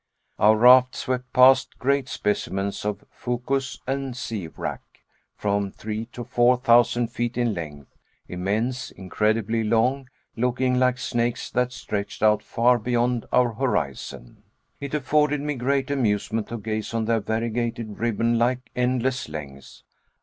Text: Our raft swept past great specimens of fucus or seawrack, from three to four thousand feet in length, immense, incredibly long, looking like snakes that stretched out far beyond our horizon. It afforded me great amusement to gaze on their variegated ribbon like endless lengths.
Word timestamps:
Our 0.39 0.55
raft 0.57 0.95
swept 0.95 1.31
past 1.31 1.77
great 1.77 2.09
specimens 2.09 2.85
of 2.85 3.05
fucus 3.11 3.79
or 3.87 4.13
seawrack, 4.15 4.81
from 5.35 5.69
three 5.69 6.05
to 6.07 6.23
four 6.23 6.57
thousand 6.57 7.09
feet 7.11 7.37
in 7.37 7.53
length, 7.53 7.95
immense, 8.27 8.89
incredibly 8.89 9.63
long, 9.63 10.09
looking 10.35 10.79
like 10.79 10.97
snakes 10.97 11.51
that 11.51 11.71
stretched 11.71 12.23
out 12.23 12.41
far 12.41 12.79
beyond 12.79 13.27
our 13.31 13.53
horizon. 13.53 14.41
It 14.79 14.95
afforded 14.95 15.41
me 15.41 15.53
great 15.53 15.91
amusement 15.91 16.47
to 16.47 16.57
gaze 16.57 16.95
on 16.95 17.05
their 17.05 17.19
variegated 17.19 17.99
ribbon 17.99 18.39
like 18.39 18.71
endless 18.75 19.29
lengths. 19.29 19.83